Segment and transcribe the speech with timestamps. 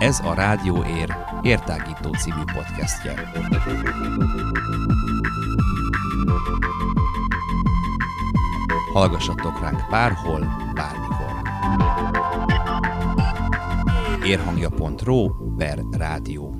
[0.00, 3.14] Ez a Rádió Ér értágító című podcastje.
[8.92, 10.40] Hallgassatok ránk bárhol,
[10.74, 11.42] bármikor.
[14.24, 16.56] Érhangja.ro per rádió.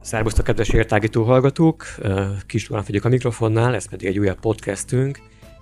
[0.00, 1.84] Szerbusztok, kedves értágító hallgatók!
[2.46, 5.18] Kis Roland vagyok a mikrofonnál, ez pedig egy újabb podcastünk,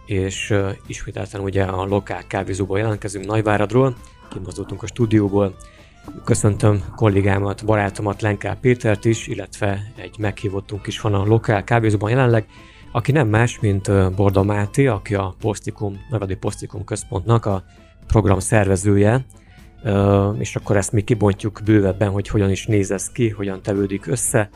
[0.07, 0.55] és
[0.87, 3.97] ismételten ugye a lokál kávézóból jelentkezünk Nagyváradról,
[4.31, 5.57] kimozdultunk a stúdióból.
[6.25, 12.47] Köszöntöm kollégámat, barátomat, Lenkel Pétert is, illetve egy meghívottunk is van a lokál kávézóban jelenleg,
[12.93, 17.65] aki nem más, mint Borda Máté, aki a Postikum, Nevedi Postikum központnak a
[18.07, 19.25] program szervezője,
[20.39, 24.49] és akkor ezt mi kibontjuk bővebben, hogy hogyan is néz ez ki, hogyan tevődik össze,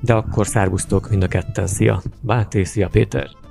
[0.00, 1.66] de akkor szárbusztok mind a ketten.
[1.66, 3.47] Szia Báté, szia Péter!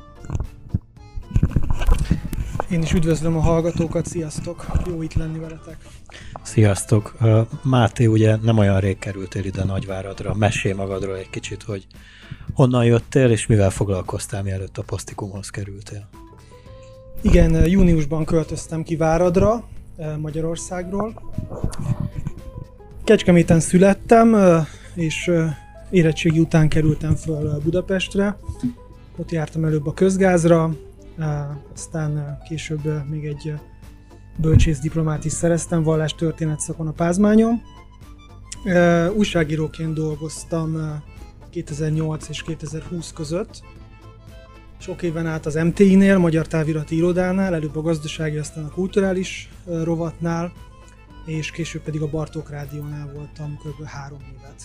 [2.72, 4.66] Én is üdvözlöm a hallgatókat, sziasztok!
[4.88, 5.78] Jó itt lenni veletek!
[6.44, 7.18] Sziasztok!
[7.64, 10.34] Máté, ugye nem olyan rég kerültél ide Nagyváradra.
[10.34, 11.88] Mesélj magadról egy kicsit, hogy
[12.54, 16.10] honnan jöttél, és mivel foglalkoztál, mielőtt a posztikumhoz kerültél.
[17.22, 19.64] Igen, júniusban költöztem ki Váradra,
[20.18, 21.34] Magyarországról.
[23.04, 24.36] Kecskeméten születtem,
[24.94, 25.32] és
[25.90, 28.38] érettségi után kerültem föl Budapestre.
[29.16, 30.76] Ott jártam előbb a közgázra,
[31.74, 33.54] aztán később még egy
[34.38, 37.62] bölcsész diplomát is szereztem, vallástörténet szakon a Pázmányon.
[39.16, 41.02] Újságíróként dolgoztam
[41.50, 43.64] 2008 és 2020 között,
[44.78, 50.52] sok éven át az MTI-nél, Magyar Távirati Irodánál, előbb a gazdasági, aztán a kulturális rovatnál,
[51.26, 53.86] és később pedig a Bartók Rádiónál voltam kb.
[53.86, 54.64] három évet.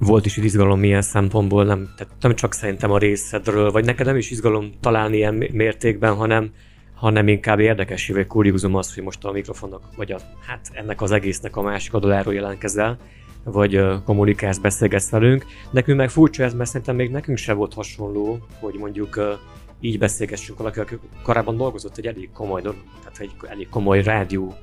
[0.00, 4.16] Volt is izgalom milyen szempontból, nem, tehát nem csak szerintem a részedről, vagy neked nem
[4.16, 6.52] is izgalom találni ilyen mértékben, hanem,
[6.94, 11.10] hanem inkább érdekes, vagy kuriózum az, hogy most a mikrofonok, vagy a, hát ennek az
[11.10, 12.98] egésznek a másik oldaláról jelentkezel
[13.44, 15.44] vagy kommunikálsz, beszélgetsz velünk.
[15.70, 19.38] Nekünk meg furcsa ez, mert szerintem még nekünk se volt hasonló, hogy mondjuk
[19.80, 24.54] így beszélgessünk valaki, aki korábban dolgozott egy elég komoly, tehát egy elég komoly rádió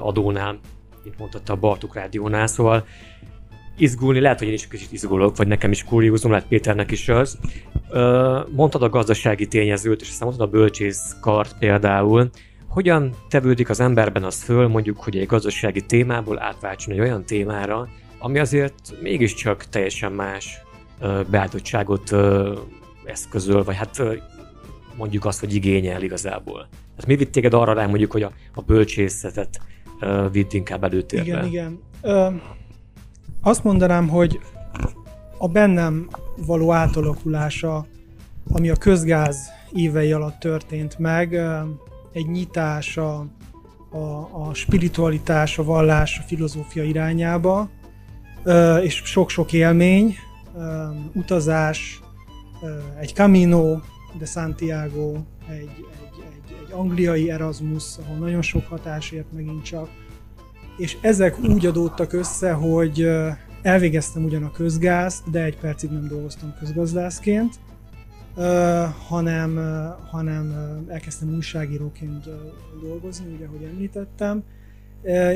[0.00, 0.58] adónál,
[1.04, 2.86] mint mondhatta a Bartuk rádiónál, szóval
[3.76, 7.38] izgulni, lehet, hogy én is kicsit izgulok, vagy nekem is kuriózum, lehet Péternek is az.
[8.50, 12.30] Mondtad a gazdasági tényezőt, és aztán mondtad a bölcsész kart például.
[12.68, 17.88] Hogyan tevődik az emberben az föl, mondjuk, hogy egy gazdasági témából átváltson egy olyan témára,
[18.18, 20.60] ami azért mégiscsak teljesen más
[21.30, 22.14] beállítottságot
[23.04, 24.02] eszközöl, vagy hát
[24.96, 26.68] mondjuk azt, hogy igényel igazából.
[26.96, 29.60] Hát mi vitt téged arra rá mondjuk, hogy a, a bölcsészetet
[30.00, 31.26] uh, vitt inkább előtérbe?
[31.26, 31.80] Igen, igen.
[32.02, 32.28] Ö,
[33.46, 34.40] azt mondanám, hogy
[35.38, 36.08] a bennem
[36.46, 37.86] való átalakulása,
[38.52, 41.34] ami a közgáz évei alatt történt meg,
[42.12, 43.26] egy nyitás a,
[43.90, 47.70] a, a spiritualitás, a vallás, a filozófia irányába,
[48.82, 50.14] és sok-sok élmény,
[51.14, 52.00] utazás,
[53.00, 53.78] egy Camino
[54.18, 55.12] de Santiago,
[55.48, 55.68] egy, egy,
[56.18, 59.88] egy, egy angliai Erasmus, ahol nagyon sok hatás ért megint csak,
[60.76, 63.08] és ezek úgy adódtak össze, hogy
[63.62, 67.54] elvégeztem ugyan a közgázt, de egy percig nem dolgoztam közgazdászként,
[69.08, 69.58] hanem,
[70.10, 70.54] hanem
[70.88, 72.28] elkezdtem újságíróként
[72.82, 74.42] dolgozni, ugye, ahogy említettem,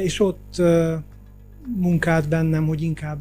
[0.03, 0.63] és ott
[1.77, 3.21] munkált bennem, hogy inkább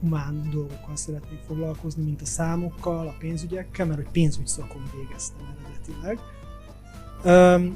[0.00, 6.18] humán dolgokkal szeretnék foglalkozni, mint a számokkal, a pénzügyekkel, mert hogy pénzügy szakon végeztem eredetileg.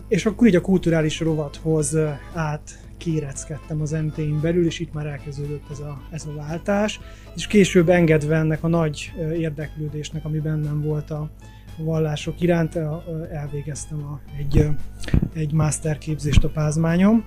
[0.09, 1.97] És akkor így a kulturális rovathoz
[2.35, 7.01] át kéreckedtem az MT-n belül, és itt már elkezdődött ez a, ez a váltás,
[7.37, 11.31] és később engedve ennek a nagy érdeklődésnek, ami bennem volt a
[11.79, 12.79] vallások iránt,
[13.33, 14.69] elvégeztem a, egy,
[15.35, 17.25] egy masterképzést a pázmányom.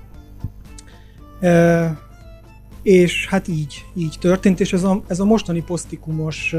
[2.83, 6.55] És hát így, így történt, és ez a, ez a mostani posztikumos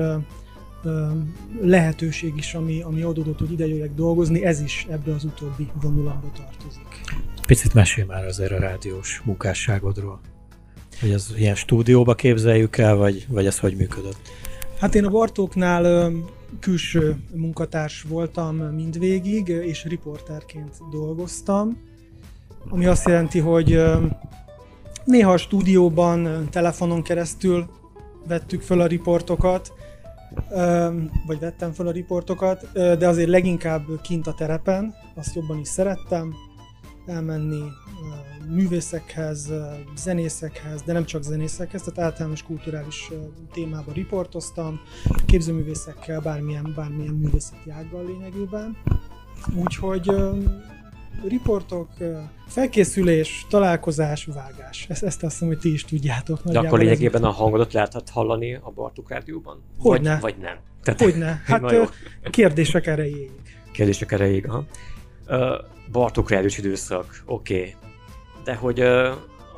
[1.61, 6.31] lehetőség is, ami, ami adódott, hogy ide jöjjek dolgozni, ez is ebbe az utóbbi vonulatba
[6.37, 7.01] tartozik.
[7.47, 10.21] Picit mesél már azért a rádiós munkásságodról.
[11.01, 14.19] Hogy az ilyen stúdióba képzeljük el, vagy, vagy ez hogy működött?
[14.79, 16.13] Hát én a Bartóknál
[16.61, 21.79] külső munkatárs voltam mindvégig, és riporterként dolgoztam,
[22.69, 23.81] ami azt jelenti, hogy
[25.07, 27.67] Néha a stúdióban telefonon keresztül
[28.29, 29.73] vettük föl a riportokat,
[31.27, 36.35] vagy vettem föl a riportokat, de azért leginkább kint a terepen, azt jobban is szerettem,
[37.07, 37.63] elmenni
[38.49, 39.53] művészekhez,
[39.97, 43.11] zenészekhez, de nem csak zenészekhez, tehát általános kulturális
[43.53, 44.81] témába riportoztam,
[45.27, 48.77] képzőművészekkel, bármilyen, bármilyen művészeti ággal lényegében.
[49.57, 50.11] Úgyhogy
[51.29, 51.89] riportok,
[52.47, 54.87] felkészülés, találkozás, vágás.
[54.89, 56.43] Ezt, ezt azt hiszem, hogy ti is tudjátok.
[56.45, 59.63] De akkor lényegében a hangodat lehetett hallani a Bartuk rádióban?
[59.79, 60.19] Hogyne.
[60.21, 60.57] Vagy, vagy nem?
[60.83, 61.43] Tehát, Hogyne.
[61.47, 61.93] Hát
[62.31, 63.31] kérdések erejéig.
[63.73, 64.65] Kérdések erejéig, aha.
[65.93, 67.59] Bartók rádiós időszak, oké.
[67.59, 67.75] Okay.
[68.45, 68.81] De hogy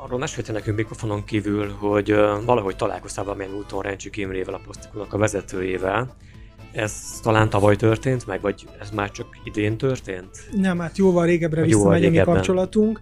[0.03, 2.13] arról mesélte nekünk mikrofonon kívül, hogy
[2.45, 6.15] valahogy találkoztál valamilyen úton Rencsik Imrével, a Posztikunak a vezetőjével,
[6.71, 10.49] ez talán tavaly történt meg, vagy ez már csak idén történt?
[10.51, 13.01] Nem, hát jóval régebbre visszamegy a mi kapcsolatunk,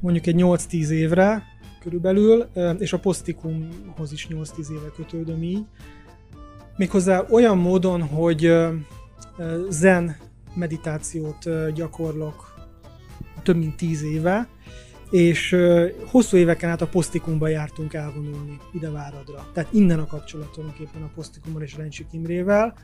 [0.00, 1.42] mondjuk egy 8-10 évre
[1.80, 2.46] körülbelül,
[2.78, 5.64] és a posztikumhoz is 8-10 éve kötődöm így.
[6.76, 8.52] Méghozzá olyan módon, hogy
[9.68, 10.16] zen
[10.54, 12.54] meditációt gyakorlok
[13.42, 14.48] több mint 10 éve,
[15.10, 15.56] és
[16.06, 19.46] hosszú éveken át a posztikumba jártunk elvonulni ide Váradra.
[19.52, 22.74] Tehát innen a kapcsolatunk éppen a posztikumon és Rencsik Imrével,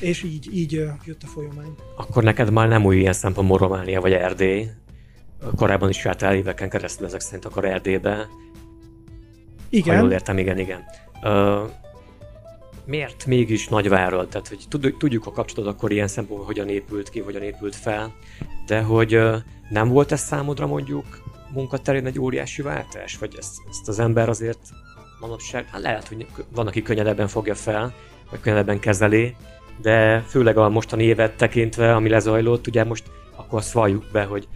[0.00, 0.72] és így, így
[1.04, 1.74] jött a folyamány.
[1.96, 4.68] Akkor neked már nem új ilyen szempontból Románia vagy Erdély.
[5.56, 8.28] Korábban is jártál éveken keresztül ezek szerint akkor Erdélybe.
[9.68, 9.94] Igen.
[9.94, 10.84] Ha jól értem, igen, igen.
[11.22, 11.70] Uh,
[12.84, 14.28] miért mégis Nagyvárad?
[14.28, 14.66] Tehát, hogy
[14.98, 18.14] tudjuk a kapcsolatot akkor ilyen szempontból, hogyan épült ki, hogyan épült fel,
[18.66, 19.20] de hogy
[19.70, 21.06] nem volt ez számodra mondjuk
[21.52, 23.18] munkaterén egy óriási váltás?
[23.18, 24.58] Vagy ezt, ezt az ember azért
[25.20, 27.94] manapság, hát lehet, hogy van, aki könnyedebben fogja fel,
[28.30, 29.36] vagy könnyedebben kezeli,
[29.82, 33.04] de főleg a mostani évet tekintve, ami lezajlott, ugye most
[33.36, 34.48] akkor azt valljuk be, hogy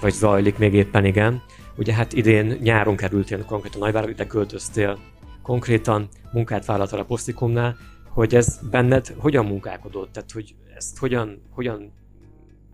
[0.00, 1.42] vagy zajlik még éppen, igen.
[1.76, 4.98] Ugye hát idén nyáron kerültél konkrétan Nagyvárra, ide költöztél
[5.42, 7.76] konkrétan munkát vállaltál a Posztikumnál,
[8.08, 11.92] hogy ez benned hogyan munkálkodott, tehát hogy ezt hogyan, hogyan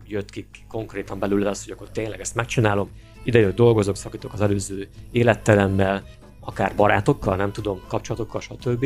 [0.05, 2.89] jött ki konkrétan belőle az, hogy akkor tényleg ezt megcsinálom,
[3.23, 6.03] ide jött, dolgozok, szakítok az előző életteremmel,
[6.39, 8.85] akár barátokkal, nem tudom, kapcsolatokkal, stb.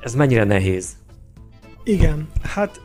[0.00, 0.96] Ez mennyire nehéz?
[1.88, 2.80] Igen, hát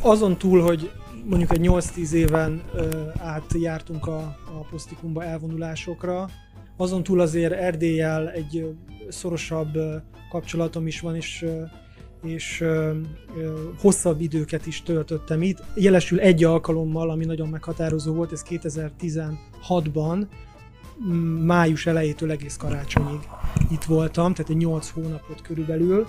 [0.00, 0.90] azon túl, hogy
[1.24, 6.28] mondjuk egy 8-10 éven ö, át jártunk a, a posztikumba elvonulásokra,
[6.76, 8.68] azon túl azért Erdélyel egy ö,
[9.08, 9.96] szorosabb ö,
[10.30, 11.62] kapcsolatom is van, és, ö,
[12.22, 12.92] és ö,
[13.36, 15.62] ö, hosszabb időket is töltöttem itt.
[15.74, 20.26] Jelesül egy alkalommal, ami nagyon meghatározó volt, ez 2016-ban,
[21.44, 23.20] május elejétől egész karácsonyig
[23.70, 26.06] itt voltam, tehát egy 8 hónapot körülbelül.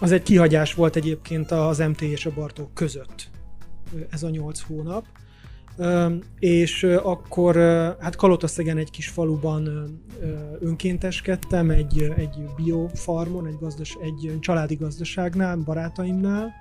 [0.00, 3.28] Az egy kihagyás volt egyébként az MT és a Bartók között
[4.10, 5.04] ez a nyolc hónap.
[6.38, 7.56] És akkor
[8.00, 9.90] hát Kalotaszegen egy kis faluban
[10.60, 16.52] önkénteskedtem, egy, egy biofarmon, egy, gazdas, egy családi gazdaságnál, barátaimnál,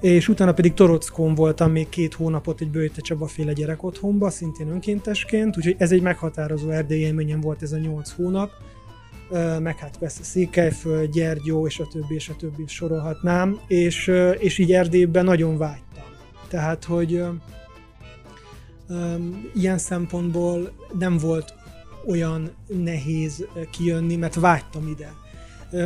[0.00, 4.68] és utána pedig Torockon voltam még két hónapot egy Bőjte Csaba féle gyerek otthonba, szintén
[4.68, 8.50] önkéntesként, úgyhogy ez egy meghatározó erdélyi élményem volt ez a nyolc hónap
[9.60, 14.72] meg hát persze Székelyföld, Gyergyó, és a többi, és a többi sorolhatnám, és, és így
[14.72, 16.04] Erdélyben nagyon vágytam.
[16.48, 17.22] Tehát, hogy
[18.88, 21.54] um, ilyen szempontból nem volt
[22.06, 25.12] olyan nehéz kijönni, mert vágytam ide.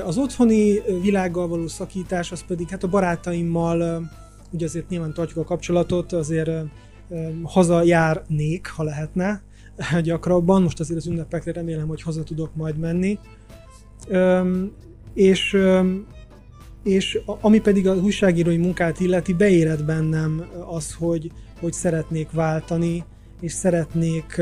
[0.04, 4.10] Az otthoni világgal való szakítás, az pedig hát a barátaimmal,
[4.50, 6.50] ugye azért nyilván tartjuk a kapcsolatot, azért
[7.42, 9.42] hazajárnék, ha lehetne,
[10.02, 10.62] gyakrabban.
[10.62, 13.18] Most azért az ünnepekre remélem, hogy haza tudok majd menni.
[15.14, 15.56] És,
[16.82, 23.04] és ami pedig az újságírói munkát illeti, beérett bennem az, hogy, hogy szeretnék váltani,
[23.40, 24.40] és szeretnék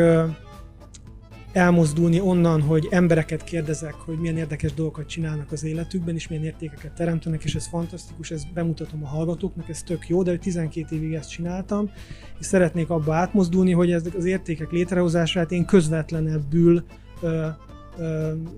[1.54, 6.92] elmozdulni onnan, hogy embereket kérdezek, hogy milyen érdekes dolgokat csinálnak az életükben, és milyen értékeket
[6.92, 11.30] teremtenek, és ez fantasztikus, ezt bemutatom a hallgatóknak, ez tök jó, de 12 évig ezt
[11.30, 11.90] csináltam,
[12.40, 16.84] és szeretnék abba átmozdulni, hogy ezek az értékek létrehozását én közvetlenebbül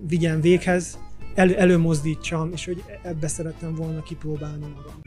[0.07, 0.97] vigyen véghez,
[1.35, 5.01] el, előmozdítsam, és hogy ebbe szerettem volna kipróbálni magam.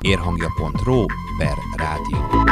[0.00, 1.04] Érhangja.ro
[1.38, 2.44] per rádió.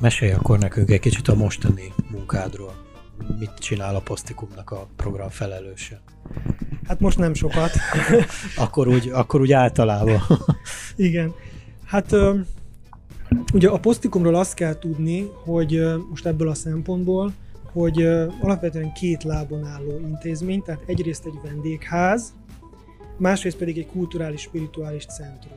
[0.00, 2.74] Mesélj akkor nekünk egy kicsit a mostani munkádról.
[3.38, 6.00] Mit csinál a Posztikumnak a program felelőse?
[6.86, 7.70] Hát most nem sokat.
[8.56, 10.20] akkor, úgy, akkor úgy általában.
[10.96, 11.34] Igen.
[11.84, 12.14] Hát
[13.52, 17.32] ugye a Posztikumról azt kell tudni, hogy most ebből a szempontból,
[17.72, 18.02] hogy
[18.40, 22.32] alapvetően két lábon álló intézmény, tehát egyrészt egy vendégház,
[23.18, 25.56] másrészt pedig egy kulturális, spirituális centrum.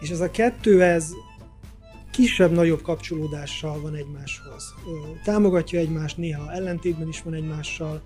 [0.00, 1.10] És ez a kettő, ez
[2.10, 4.74] kisebb-nagyobb kapcsolódással van egymáshoz.
[5.24, 8.02] Támogatja egymást, néha ellentétben is van egymással,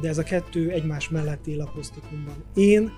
[0.00, 2.44] de ez a kettő egymás mellett él a posztikumban.
[2.54, 2.92] Én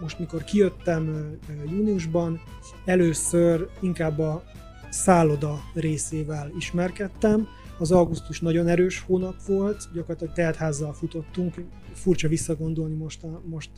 [0.00, 1.36] most mikor kijöttem
[1.70, 2.40] júniusban,
[2.84, 4.42] először inkább a
[4.90, 7.48] szálloda részével ismerkedtem,
[7.80, 11.54] Az augusztus nagyon erős hónap volt, gyakorlatilag teltházzal futottunk.
[11.92, 13.70] Furcsa visszagondolni most, a, most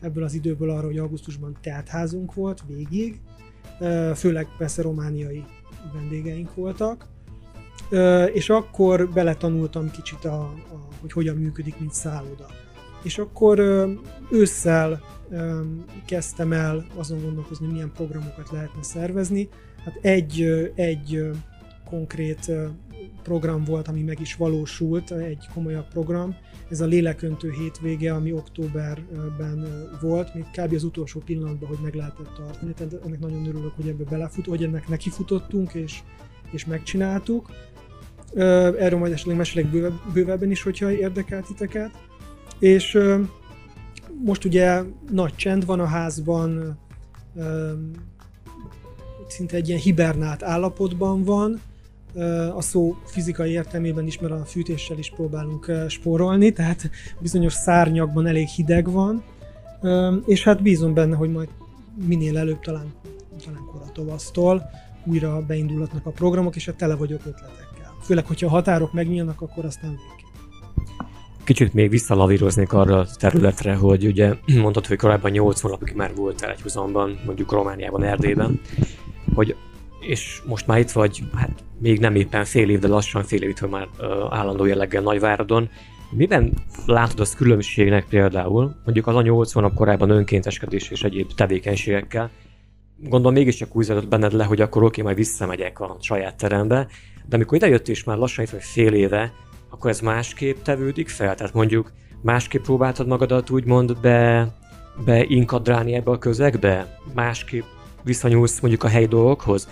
[0.00, 3.20] ebből az időből arra, hogy augusztusban teltházunk volt végig.
[4.14, 5.44] Főleg persze romániai
[5.92, 7.06] vendégeink voltak.
[8.32, 12.46] És akkor beletanultam kicsit, a, a, hogy hogyan működik, mint szálloda.
[13.02, 13.58] És akkor
[14.30, 15.00] ősszel
[16.06, 19.48] kezdtem el azon gondolkozni, milyen programokat lehetne szervezni.
[19.84, 20.42] Hát egy,
[20.74, 21.30] egy
[21.84, 22.52] konkrét
[23.22, 26.36] program volt, ami meg is valósult, egy komolyabb program.
[26.70, 29.66] Ez a léleköntő hétvége, ami októberben
[30.00, 30.74] volt, még kb.
[30.74, 32.72] az utolsó pillanatban, hogy meg lehetett tartani.
[32.72, 36.00] Tehát ennek nagyon örülök, hogy ebbe belefut, hogy ennek nekifutottunk, és,
[36.50, 37.50] és megcsináltuk.
[38.34, 41.90] Erről majd esetleg mesélek bővebben is, hogyha érdekel titeket.
[42.58, 42.98] És
[44.24, 46.78] most ugye nagy csend van a házban,
[49.28, 51.60] szinte egy ilyen hibernált állapotban van,
[52.54, 58.46] a szó fizikai értelmében is, mert a fűtéssel is próbálunk spórolni, tehát bizonyos szárnyakban elég
[58.46, 59.22] hideg van,
[60.26, 61.48] és hát bízom benne, hogy majd
[62.06, 62.92] minél előbb, talán,
[63.44, 64.70] talán kora tavasztól
[65.04, 67.94] újra beindulhatnak a programok, és hát tele vagyok ötletekkel.
[68.02, 70.27] Főleg, hogyha a határok megnyílnak, akkor aztán végképp.
[71.48, 76.50] Kicsit még visszalavíroznék arra a területre, hogy ugye mondtad, hogy korábban 8 hónapig már voltál
[76.50, 78.60] egy húzamban, mondjuk Romániában, Erdélyben,
[79.34, 79.56] hogy
[80.00, 83.56] és most már itt vagy, hát még nem éppen fél év, de lassan fél év
[83.58, 85.68] hogy már uh, állandó jelleggel Nagyváradon.
[86.10, 86.52] Miben
[86.86, 92.30] látod azt különbségnek például, mondjuk az a 8 hónap korábban önkénteskedés és egyéb tevékenységekkel,
[92.96, 96.86] gondolom mégiscsak úgy zajlott benned le, hogy akkor oké, majd visszamegyek a saját terembe,
[97.28, 99.32] de amikor idejött és már lassan itt vagy fél éve,
[99.70, 101.34] akkor ez másképp tevődik fel?
[101.34, 104.48] Tehát mondjuk másképp próbáltad magadat úgymond be,
[105.04, 106.98] beinkadrálni ebbe a közegbe?
[107.14, 107.64] Másképp
[108.04, 109.68] viszonyulsz mondjuk a helyi dolgokhoz?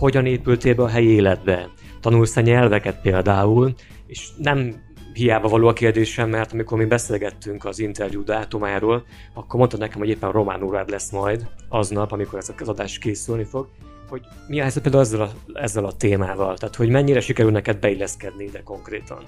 [0.00, 1.68] hogyan épültél be a helyi életbe.
[2.00, 3.74] Tanulsz a nyelveket például,
[4.06, 4.74] és nem
[5.12, 9.04] hiába való a kérdésem, mert amikor mi beszélgettünk az interjú dátumáról,
[9.34, 13.44] akkor mondta nekem, hogy éppen román órád lesz majd aznap, amikor ez az adás készülni
[13.44, 13.68] fog,
[14.10, 17.78] hogy mi a helyzet például ezzel a, ezzel a témával, tehát hogy mennyire sikerül neked
[17.78, 19.18] beilleszkedni ide konkrétan?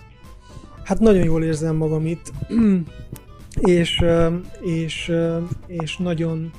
[0.84, 2.32] Hát nagyon jól érzem magam itt,
[3.76, 4.04] és,
[4.60, 5.12] és,
[5.66, 6.50] és nagyon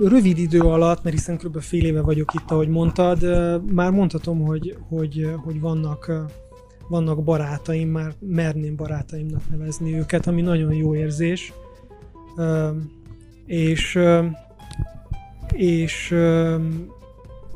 [0.00, 1.60] Rövid idő alatt, mert hiszen kb.
[1.60, 3.22] fél éve vagyok itt, ahogy mondtad,
[3.72, 6.12] már mondhatom, hogy, hogy, hogy vannak,
[6.88, 11.52] vannak barátaim, már merném barátaimnak nevezni őket, ami nagyon jó érzés.
[13.46, 13.98] És,
[15.52, 16.14] és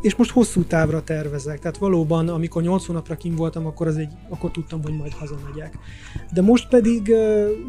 [0.00, 1.59] és most hosszú távra tervezek.
[1.59, 5.79] Tehát valóban, amikor 8 hónapra kim voltam, akkor, az egy, akkor tudtam, hogy majd hazamegyek.
[6.33, 7.12] De most pedig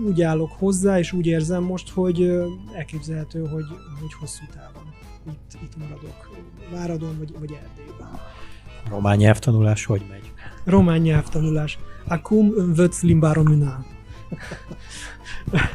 [0.06, 2.32] úgy állok hozzá, és úgy érzem most, hogy
[2.74, 3.66] elképzelhető, hogy,
[4.00, 4.94] hogy hosszú távon
[5.28, 6.30] itt, itt maradok.
[6.72, 8.20] Váradon vagy, vagy Erdélyben.
[8.90, 10.32] Román nyelvtanulás hogy megy?
[10.64, 11.80] Román nyelvtanulás.
[12.08, 13.86] Acum învăț limba română.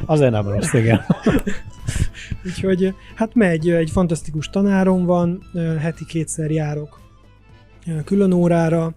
[0.05, 1.05] Azért nem rossz, igen.
[2.45, 5.43] Úgyhogy hát megy, egy fantasztikus tanárom van,
[5.79, 7.01] heti kétszer járok
[8.05, 8.95] külön órára,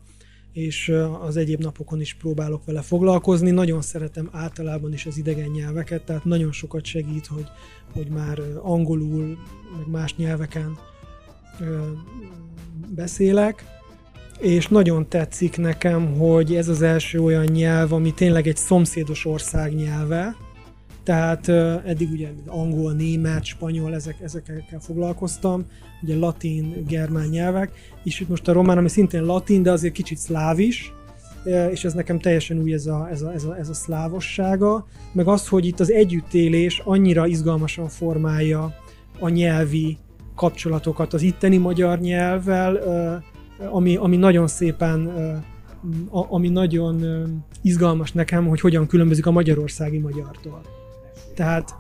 [0.53, 3.51] és az egyéb napokon is próbálok vele foglalkozni.
[3.51, 7.47] Nagyon szeretem általában is az idegen nyelveket, tehát nagyon sokat segít, hogy,
[7.95, 9.39] hogy már angolul,
[9.77, 10.79] meg más nyelveken
[12.95, 13.65] beszélek,
[14.41, 19.75] és nagyon tetszik nekem, hogy ez az első olyan nyelv, ami tényleg egy szomszédos ország
[19.75, 20.37] nyelve,
[21.07, 21.49] tehát
[21.85, 25.65] eddig ugye angol, német, spanyol, ezek, ezekkel foglalkoztam,
[26.03, 27.71] ugye latin, germán nyelvek,
[28.03, 30.93] és itt most a román, ami szintén latin, de azért kicsit szláv is,
[31.71, 35.27] és ez nekem teljesen új ez a, ez a, ez a, ez a szlávossága, meg
[35.27, 38.75] az, hogy itt az együttélés annyira izgalmasan formálja
[39.19, 39.99] a nyelvi
[40.35, 42.77] kapcsolatokat az itteni magyar nyelvvel,
[43.71, 45.11] ami, ami nagyon szépen
[46.11, 47.05] ami nagyon
[47.63, 50.76] izgalmas nekem, hogy hogyan különbözik a magyarországi magyartól.
[51.37, 51.75] Tehát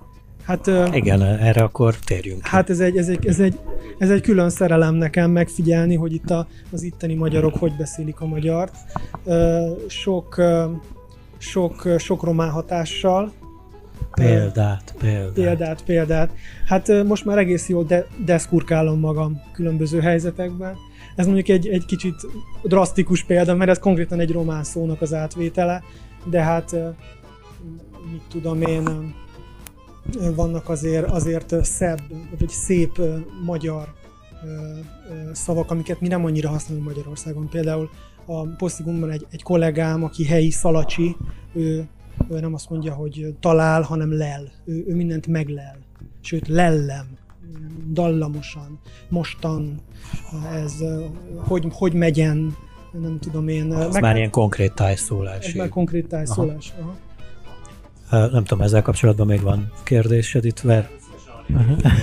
[0.46, 2.46] Hát, Igen, erre akkor térjünk.
[2.46, 3.58] Hát ez egy, ez, egy, ez, egy,
[3.98, 8.26] ez egy külön szerelem nekem megfigyelni, hogy itt a, az itteni magyarok hogy beszélik a
[8.26, 8.74] magyart.
[9.88, 10.42] Sok,
[11.38, 13.32] sok, sok román hatással.
[14.14, 15.32] Példát, példát.
[15.32, 16.30] Példát, példát.
[16.66, 20.76] Hát most már egész jól de, deszkurkálom magam különböző helyzetekben.
[21.16, 22.14] Ez mondjuk egy, egy kicsit
[22.62, 25.82] drasztikus példa, mert ez konkrétan egy román szónak az átvétele,
[26.24, 26.76] de hát
[28.12, 29.14] mit tudom én,
[30.34, 32.00] vannak azért, azért szebb,
[32.38, 33.00] vagy szép
[33.44, 33.94] magyar
[35.32, 37.48] szavak, amiket mi nem annyira használunk Magyarországon.
[37.48, 37.90] Például
[38.26, 41.16] a Posztigumban egy, egy kollégám, aki helyi szalacsi,
[41.52, 41.88] ő,
[42.30, 44.52] ő nem azt mondja, hogy talál, hanem lel.
[44.64, 45.78] Ő, ő mindent meglel.
[46.20, 47.06] Sőt, lellem
[47.92, 49.80] dallamosan, mostan,
[50.54, 50.72] ez
[51.36, 52.56] hogy, hogy megyen,
[53.00, 53.72] nem tudom én.
[53.72, 55.54] Az meg- már ilyen konkrét ez tájszólás.
[55.54, 56.74] már konkrét tájszólás.
[56.80, 56.90] Aha.
[56.90, 57.05] Ö,
[58.10, 60.90] Nem tudom, ezzel kapcsolatban még van kérdésed itt, Ver?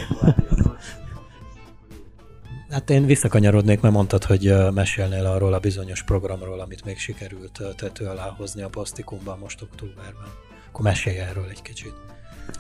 [2.74, 8.06] Hát én visszakanyarodnék, mert mondtad, hogy mesélnél arról a bizonyos programról, amit még sikerült tető
[8.06, 10.28] alá hozni a Pasztikumban most októberben.
[10.70, 11.94] Akkor mesélj erről egy kicsit.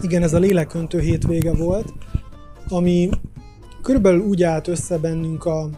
[0.01, 1.93] Igen, ez a léleköntő hétvége volt,
[2.69, 3.09] ami
[3.81, 5.69] körülbelül úgy állt össze bennünk a,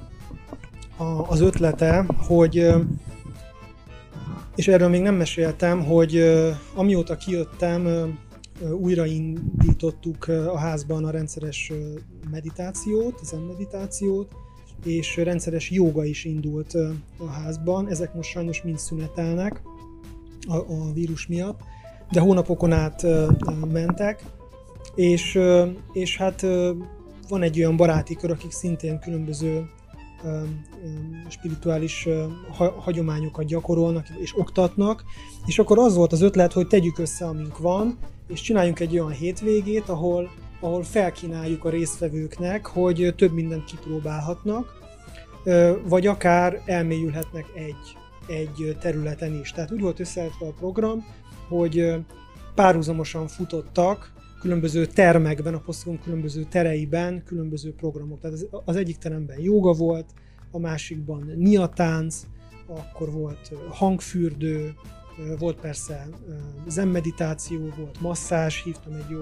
[0.97, 2.73] a, az ötlete, hogy
[4.55, 6.23] és erről még nem meséltem, hogy
[6.75, 8.13] amióta kijöttem,
[8.81, 11.71] újraindítottuk a házban a rendszeres
[12.31, 14.31] meditációt, zen meditációt,
[14.85, 16.73] és rendszeres joga is indult
[17.17, 17.89] a házban.
[17.89, 19.61] Ezek most sajnos mind szünetelnek
[20.47, 21.59] a, a vírus miatt,
[22.11, 23.05] de hónapokon át
[23.71, 24.23] mentek,
[24.95, 25.39] és,
[25.93, 26.45] és hát
[27.29, 29.69] van egy olyan baráti kör, akik szintén különböző
[31.29, 32.07] spirituális
[32.77, 35.03] hagyományokat gyakorolnak és oktatnak,
[35.45, 39.11] és akkor az volt az ötlet, hogy tegyük össze, amink van, és csináljunk egy olyan
[39.11, 40.29] hétvégét, ahol,
[40.59, 44.83] ahol felkínáljuk a résztvevőknek, hogy több mindent kipróbálhatnak,
[45.87, 49.51] vagy akár elmélyülhetnek egy, egy területen is.
[49.51, 51.05] Tehát úgy volt összeállítva a program,
[51.47, 51.93] hogy
[52.55, 54.13] párhuzamosan futottak
[54.45, 58.19] különböző termekben, a posztokon különböző tereiben különböző programok.
[58.19, 60.05] Tehát az, egyik teremben jóga volt,
[60.51, 62.21] a másikban niatánc,
[62.67, 64.73] akkor volt hangfürdő,
[65.39, 66.07] volt persze
[66.67, 69.19] zenmeditáció, volt masszázs, hívtam egy jó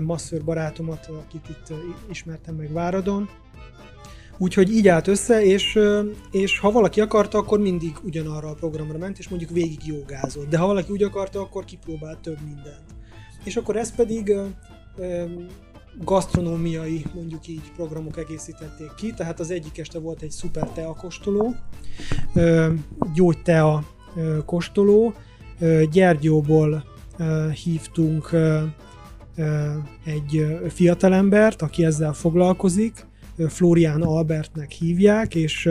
[0.00, 1.72] masször barátomat, akit itt
[2.10, 3.28] ismertem meg Váradon.
[4.38, 5.78] Úgyhogy így állt össze, és,
[6.30, 10.48] és ha valaki akarta, akkor mindig ugyanarra a programra ment, és mondjuk végig jogázott.
[10.48, 12.97] De ha valaki úgy akarta, akkor kipróbált több mindent.
[13.48, 14.32] És akkor ez pedig
[16.04, 21.54] gasztronómiai, mondjuk így programok egészítették ki, tehát az egyik este volt egy szuper tea kóstoló,
[23.14, 23.84] gyógytea
[24.44, 25.14] kóstoló,
[25.90, 26.84] Gyergyóból
[27.64, 28.30] hívtunk
[30.04, 33.06] egy fiatalembert, aki ezzel foglalkozik,
[33.48, 35.66] Florián Albertnek hívják, és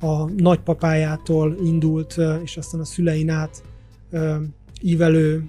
[0.00, 3.62] a nagypapájától indult, és aztán a szülein át
[4.82, 5.44] ívelő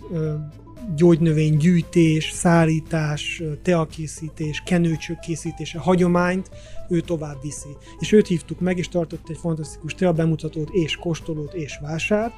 [0.96, 6.50] gyógynövénygyűjtés, szárítás, ö, teakészítés, kenőcsök készítése, hagyományt
[6.90, 7.70] ő tovább viszi.
[8.00, 12.34] És őt hívtuk meg, és tartott egy fantasztikus tea bemutatót, és kóstolót, és vásárt.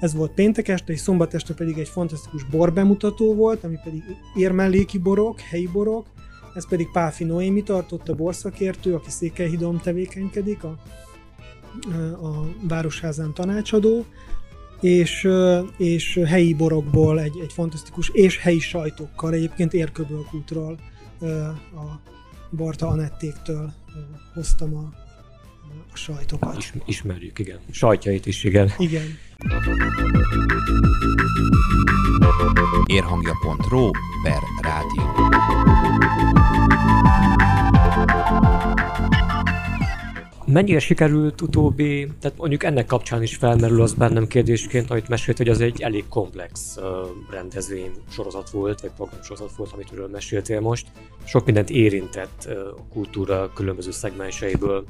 [0.00, 4.02] Ez volt péntek este, és szombat este pedig egy fantasztikus bor bemutató volt, ami pedig
[4.36, 6.06] érmelléki borok, helyi borok.
[6.54, 10.78] Ez pedig Páfi Noémi tartott, a borszakértő, aki Székelyhidon tevékenykedik, a,
[12.22, 14.04] a Városházán tanácsadó
[14.80, 15.28] és,
[15.76, 20.78] és helyi borokból egy, egy fantasztikus, és helyi sajtokkal, egyébként Érköbölkútról,
[21.74, 22.00] a
[22.50, 23.72] Barta Anettéktől
[24.34, 24.92] hoztam a,
[25.92, 26.56] a sajtokat.
[26.56, 27.58] Is, ismerjük, igen.
[27.70, 28.70] Sajtjait is, igen.
[28.78, 29.18] Igen.
[32.86, 33.90] Érhangja.ro
[34.22, 35.27] per rádió.
[40.52, 45.48] Mennyire sikerült utóbbi, tehát mondjuk ennek kapcsán is felmerül az bennem kérdésként, amit mesélt, hogy
[45.48, 46.84] az egy elég komplex uh,
[47.30, 50.86] rendezvény sorozat volt, vagy programsorozat volt, amit ről meséltél most.
[51.24, 54.84] Sok mindent érintett uh, a kultúra különböző szegmenseiből.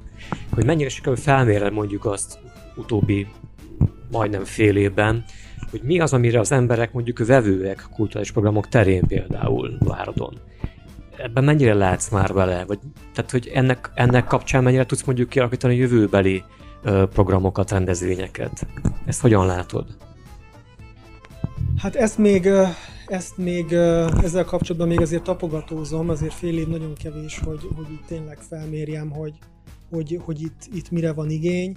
[0.55, 2.39] Hogy mennyire sikerült felmérni mondjuk azt
[2.77, 3.27] utóbbi
[4.11, 5.25] majdnem fél évben,
[5.71, 10.39] hogy mi az, amire az emberek mondjuk vevőek kulturális programok terén például Váradon.
[11.23, 12.65] Ebben mennyire látsz már bele?
[12.65, 12.79] Vagy,
[13.15, 16.45] tehát, hogy ennek, ennek kapcsán mennyire tudsz mondjuk kialakítani jövőbeli
[16.83, 18.67] ö, programokat, rendezvényeket?
[19.07, 19.97] Ezt hogyan látod?
[21.77, 22.49] Hát ezt még,
[23.07, 23.73] ezt még
[24.23, 29.11] ezzel kapcsolatban még azért tapogatózom, azért fél év nagyon kevés, hogy, hogy itt tényleg felmérjem,
[29.11, 29.35] hogy,
[29.91, 31.77] hogy, hogy itt, itt mire van igény.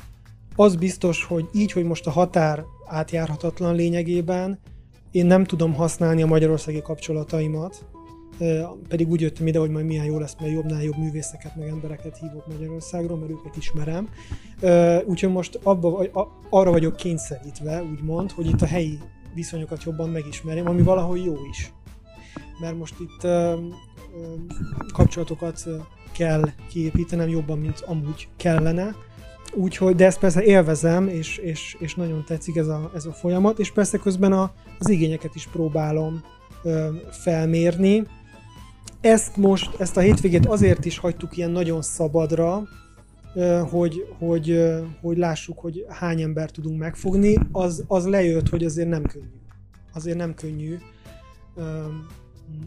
[0.56, 4.60] Az biztos, hogy így, hogy most a határ átjárhatatlan lényegében,
[5.12, 7.86] én nem tudom használni a magyarországi kapcsolataimat,
[8.88, 12.18] pedig úgy jöttem ide, hogy majd milyen jó lesz, mert jobbnál jobb művészeket, meg embereket
[12.18, 14.10] hívok Magyarországról, mert őket ismerem.
[15.06, 16.06] Úgyhogy most abba,
[16.50, 19.00] arra vagyok kényszerítve, úgymond, hogy itt a helyi
[19.34, 21.74] viszonyokat jobban megismerjem, ami valahol jó is.
[22.60, 23.28] Mert most itt
[24.94, 25.64] kapcsolatokat
[26.12, 28.96] kell kiépítenem jobban, mint amúgy kellene.
[29.54, 33.60] Úgyhogy, de ezt persze élvezem, és, és, és nagyon tetszik ez a, ez a folyamat,
[33.60, 36.24] és persze közben a, az igényeket is próbálom
[36.64, 38.08] ö, felmérni.
[39.02, 42.64] Ezt most, ezt a hétvégét azért is hagytuk ilyen nagyon szabadra,
[43.70, 44.64] hogy, hogy,
[45.02, 49.40] hogy lássuk, hogy hány ember tudunk megfogni, az, az lejött, hogy azért nem könnyű.
[49.94, 50.78] Azért nem könnyű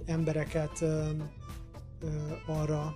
[0.06, 0.84] embereket
[2.46, 2.94] arra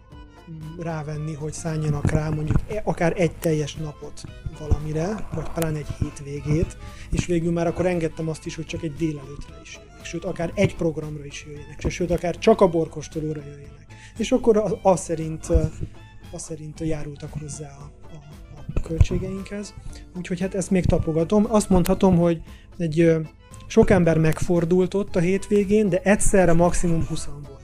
[0.78, 4.22] rávenni, hogy szálljanak rá mondjuk e- akár egy teljes napot
[4.58, 6.76] valamire, vagy talán egy hétvégét,
[7.10, 10.52] és végül már akkor engedtem azt is, hogy csak egy délelőtre is jöjjenek, sőt, akár
[10.54, 13.86] egy programra is jöjjenek, sőt, akár csak a borkostolóra jöjjenek.
[14.16, 15.46] És akkor az szerint,
[16.32, 19.74] az szerint járultak hozzá a, a, a költségeinkhez.
[20.16, 21.46] Úgyhogy hát ezt még tapogatom.
[21.48, 22.42] Azt mondhatom, hogy
[22.76, 23.16] egy
[23.66, 27.57] sok ember megfordult ott a hétvégén, de egyszerre maximum 20 volt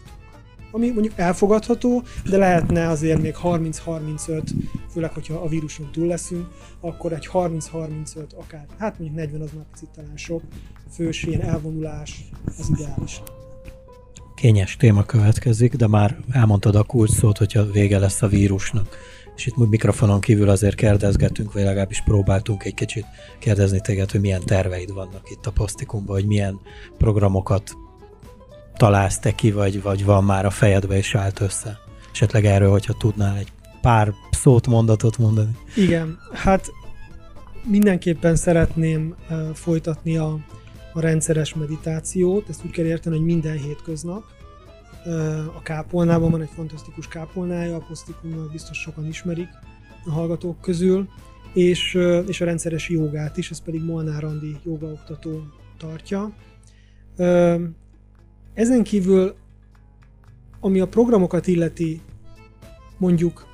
[0.74, 4.42] ami mondjuk elfogadható, de lehetne azért még 30-35,
[4.90, 6.46] főleg, hogyha a víruson túl leszünk,
[6.80, 10.42] akkor egy 30-35, akár, hát mondjuk 40 az már picit talán sok,
[10.90, 12.24] fős ilyen elvonulás
[12.58, 13.22] az ideális.
[14.34, 18.96] Kényes téma következik, de már elmondtad a kulcs szót, hogyha vége lesz a vírusnak.
[19.36, 23.06] És itt mikrofonon kívül azért kérdezgetünk, vagy legalábbis próbáltunk egy kicsit
[23.38, 26.60] kérdezni téged, hogy milyen terveid vannak itt a posztikumban, hogy milyen
[26.98, 27.76] programokat
[28.76, 31.78] találsz te ki, vagy, vagy van már a fejedbe és állt össze?
[32.12, 35.56] Esetleg erről, hogyha tudnál egy pár szót, mondatot mondani.
[35.76, 36.70] Igen, hát
[37.64, 39.14] mindenképpen szeretném
[39.54, 40.38] folytatni a,
[40.92, 44.22] a rendszeres meditációt, ezt úgy kell érteni, hogy minden hétköznap.
[45.56, 49.48] A kápolnában van egy fantasztikus kápolnája, a posztikumnak biztos sokan ismerik
[50.04, 51.08] a hallgatók közül,
[51.52, 55.42] és, és a rendszeres jogát is, ez pedig Molnár Andi jogaoktató
[55.78, 56.32] tartja.
[58.54, 59.34] Ezen kívül,
[60.60, 62.00] ami a programokat illeti,
[62.98, 63.46] mondjuk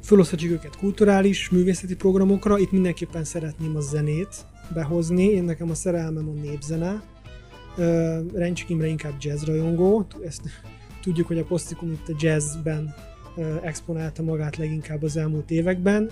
[0.00, 6.28] feloszthatjuk őket kulturális, művészeti programokra, itt mindenképpen szeretném a zenét behozni, én nekem a szerelmem
[6.28, 7.02] a népzene,
[8.34, 10.42] Rencsik Imre inkább jazz rajongó, ezt
[11.02, 12.94] tudjuk, hogy a Posztikum itt a jazzben
[13.62, 16.10] exponálta magát leginkább az elmúlt években.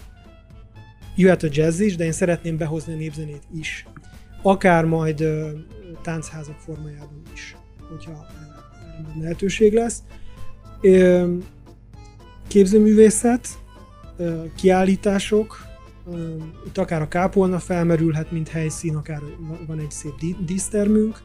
[1.16, 3.87] Jöhet a jazz is, de én szeretném behozni a népzenét is.
[4.42, 5.24] Akár majd
[6.02, 7.56] táncházak formájában is
[7.90, 8.26] hogyha
[9.20, 10.03] lehetőség lesz.
[12.48, 13.48] Képzőművészet,
[14.57, 15.68] kiállítások,
[16.66, 19.20] itt akár a kápolna felmerülhet, mint helyszín, akár
[19.66, 21.18] van egy szép dísztermünk,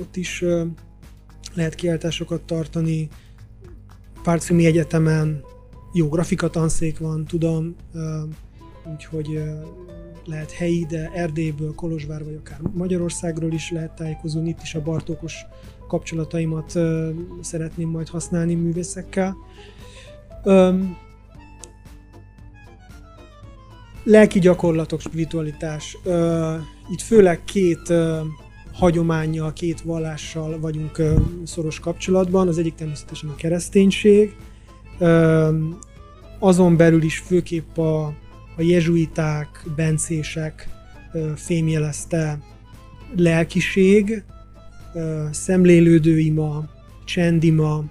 [0.00, 0.44] ott is
[1.54, 3.08] lehet kiállításokat tartani,
[4.22, 5.44] Párcimi Egyetemen
[5.92, 7.76] jó grafikatanszék van, tudom,
[8.92, 9.42] úgyhogy
[10.24, 14.48] lehet helyi, de Erdélyből, Kolozsvár vagy akár Magyarországról is lehet tájékozódni.
[14.48, 15.34] Itt is a Bartókos
[15.88, 16.78] kapcsolataimat
[17.40, 19.36] szeretném majd használni művészekkel.
[24.04, 25.96] Lelki gyakorlatok, spiritualitás.
[26.90, 27.92] Itt főleg két
[28.72, 31.02] hagyományjal, két vallással vagyunk
[31.44, 32.48] szoros kapcsolatban.
[32.48, 34.36] Az egyik természetesen a kereszténység,
[36.38, 38.14] azon belül is főképp a
[38.56, 40.68] a jezsuiták, bencések
[41.34, 42.38] fémjelezte
[43.16, 44.24] lelkiség,
[45.30, 46.68] szemlélődőima,
[47.04, 47.84] csendima,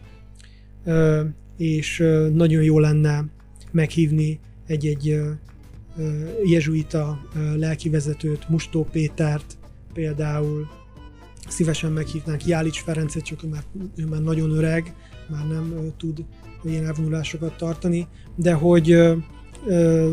[1.57, 3.25] és nagyon jó lenne
[3.71, 5.21] meghívni egy-egy
[6.43, 7.21] jezsuita
[7.55, 9.57] lelkivezetőt, Mustó Pétert
[9.93, 10.67] például,
[11.47, 13.63] szívesen meghívnánk Jálics Ferencet, csak ő már,
[13.95, 14.95] ő már nagyon öreg,
[15.29, 16.25] már nem tud
[16.63, 18.97] ilyen elvonulásokat tartani, de hogy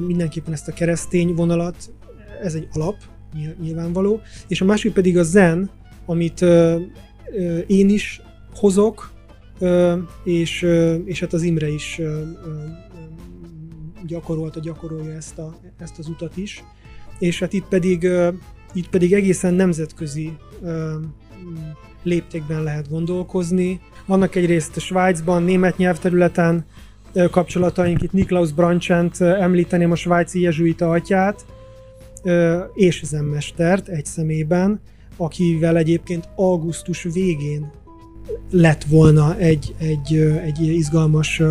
[0.07, 1.93] mindenképpen ezt a keresztény vonalat,
[2.43, 2.97] ez egy alap,
[3.61, 5.71] nyilvánvaló, és a másik pedig a zen,
[6.07, 6.45] amit
[7.67, 8.21] én is
[8.55, 9.13] hozok,
[10.25, 10.67] és,
[11.05, 12.01] és hát az Imre is
[14.07, 16.65] gyakorolta, gyakorolja ezt, a, ezt az utat is,
[17.19, 18.09] és hát itt pedig,
[18.73, 20.33] itt pedig egészen nemzetközi
[22.03, 23.81] léptékben lehet gondolkozni.
[24.07, 26.65] Vannak egyrészt Svájcban, német nyelvterületen
[27.31, 31.45] kapcsolataink, itt Niklaus Branchent említeném a svájci jezsuita atyát,
[32.75, 34.81] és zenmestert egy szemében,
[35.17, 37.71] akivel egyébként augusztus végén
[38.51, 41.43] lett volna egy, egy, egy izgalmas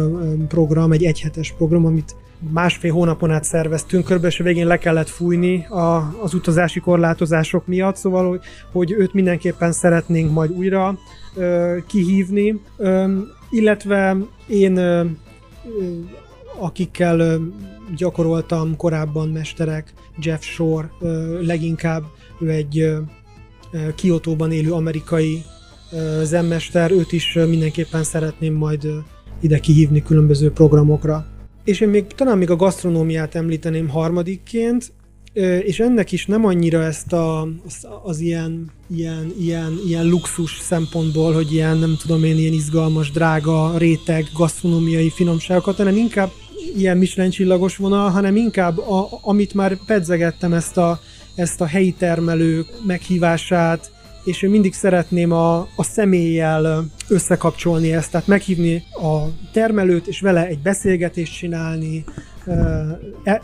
[0.48, 2.16] program, egy egyhetes program, amit
[2.50, 7.96] másfél hónapon át szerveztünk, körülbelül a végén le kellett fújni a, az utazási korlátozások miatt,
[7.96, 10.98] szóval, hogy, hogy őt mindenképpen szeretnénk majd újra
[11.36, 13.18] ö, kihívni, ö,
[13.50, 14.80] illetve én
[16.60, 17.40] akikkel
[17.96, 20.92] gyakoroltam korábban mesterek, Jeff Shore
[21.42, 22.04] leginkább,
[22.40, 22.94] ő egy
[23.96, 25.44] Kiotóban élő amerikai
[26.24, 28.88] zenmester, őt is mindenképpen szeretném majd
[29.40, 31.26] ide kihívni különböző programokra.
[31.64, 34.94] És én még talán még a gasztronómiát említeném harmadikként,
[35.64, 41.34] és ennek is nem annyira ezt a, az, az ilyen, ilyen, ilyen, ilyen luxus szempontból,
[41.34, 46.32] hogy ilyen, nem tudom én, ilyen izgalmas, drága, réteg, gasztronómiai finomságokat, hanem inkább
[46.78, 51.00] ilyen Michelin csillagos vonal, hanem inkább, a, amit már pedzegettem, ezt a,
[51.36, 53.92] ezt a helyi termelők meghívását,
[54.24, 60.48] és én mindig szeretném a, a személlyel összekapcsolni ezt, tehát meghívni a termelőt, és vele
[60.48, 62.04] egy beszélgetést csinálni,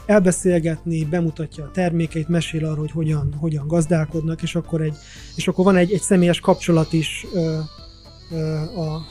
[0.06, 4.96] elbeszélgetni, bemutatja a termékeit, mesél arról, hogy hogyan, hogyan gazdálkodnak, és akkor, egy,
[5.36, 7.26] és akkor van egy, egy személyes kapcsolat is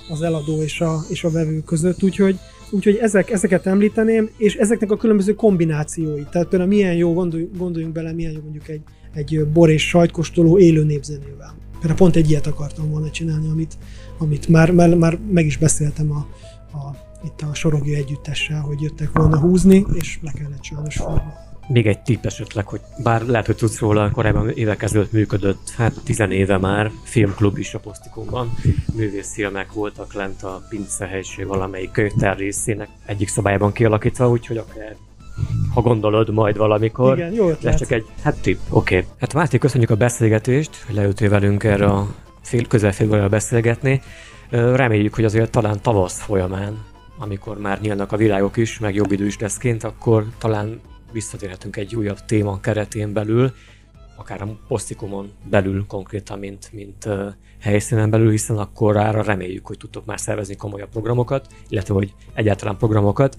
[0.09, 2.38] az eladó és a, és a vevő között, úgyhogy,
[2.70, 6.22] úgyhogy ezek, ezeket említeném, és ezeknek a különböző kombinációi.
[6.31, 8.81] Tehát például milyen jó, gondoljunk, gondoljunk bele, milyen jó mondjuk egy,
[9.14, 11.55] egy bor és sajtkostoló élő népzenével.
[11.72, 13.75] Például pont egy ilyet akartam volna csinálni, amit,
[14.18, 16.27] amit már, már, már meg is beszéltem a,
[16.72, 21.33] a, itt a Sorogi együttessel, hogy jöttek volna húzni, és le kellett sajnos fordulni.
[21.68, 26.00] Még egy tipp esetleg, hogy bár lehet, hogy tudsz róla, korábban évek ezelőtt működött, hát
[26.05, 28.52] tizen éve már, filmklub is a Posztikumban.
[28.94, 34.96] Művészfilmek voltak lent a Pince helység valamelyik könyvtár részének egyik szabályában kialakítva, úgyhogy akár
[35.74, 37.16] ha gondolod majd valamikor.
[37.16, 38.96] Igen, jó Ez csak egy, hát tip, oké.
[38.96, 39.09] Okay.
[39.20, 42.07] Hát Máté, köszönjük a beszélgetést, hogy leültél velünk erre a
[42.42, 44.02] fél, közel fél beszélgetni.
[44.50, 46.85] Reméljük, hogy azért talán tavasz folyamán,
[47.18, 50.81] amikor már nyílnak a világok is, meg jobb idő is lesz kint, akkor talán
[51.12, 53.52] visszatérhetünk egy újabb téma keretén belül,
[54.16, 57.09] akár a posztikumon belül konkrétan, mint, mint
[57.61, 62.76] helyszínen belül, hiszen akkor arra reméljük, hogy tudtok már szervezni komolyabb programokat, illetve hogy egyáltalán
[62.76, 63.37] programokat.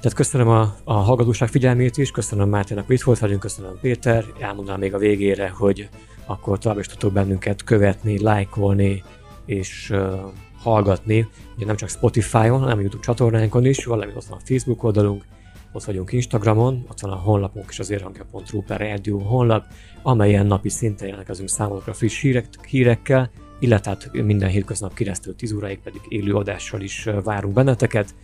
[0.00, 4.24] Tehát köszönöm a, a hallgatóság figyelmét is, köszönöm Máténak, hogy itt volt velünk, köszönöm Péter,
[4.40, 5.88] elmondanám még a végére, hogy
[6.26, 9.02] akkor tovább is tudtok bennünket követni, lájkolni
[9.46, 10.20] és uh,
[10.70, 14.82] hallgatni, ugye nem csak Spotify-on, hanem a YouTube csatornánkon is, valamint ott van a Facebook
[14.82, 15.24] oldalunk,
[15.72, 19.64] ott vagyunk Instagramon, ott van a honlapunk és az érhangja.ru per rádió honlap,
[20.02, 25.78] amelyen napi szinten jelentkezünk számokra friss hírek, hírekkel, illetve hát minden hétköznap 9 10 óráig
[25.78, 28.14] pedig élő adással is várunk benneteket,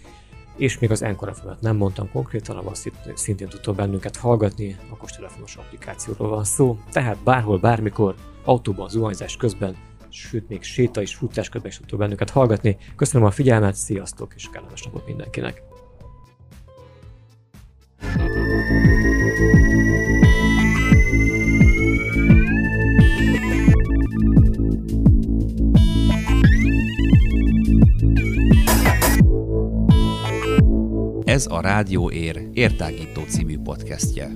[0.57, 2.75] és még az Encore fm nem mondtam konkrétan, ahol
[3.15, 4.77] szintén tudtok bennünket hallgatni,
[5.17, 9.77] telefonos applikációról van szó, tehát bárhol, bármikor, autóban, zuhanyzás közben,
[10.13, 12.77] sőt még séta és futás közben is tudtok bennünket hallgatni.
[12.97, 15.63] Köszönöm a figyelmet, sziasztok, és kellemes napot mindenkinek!
[31.25, 34.31] Ez a Rádió Ér értágító című podcastje.